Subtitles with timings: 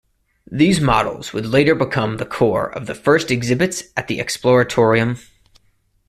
[0.51, 5.19] These models would later become the core of the first exhibits at the Exploratorium.